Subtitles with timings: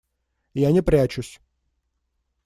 [0.67, 1.39] Я не прячусь.